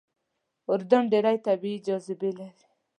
[0.71, 2.63] اردن ډېرې طبیعي جاذبې لري.